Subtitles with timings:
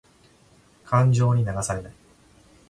[0.83, 1.93] 感情に流されない。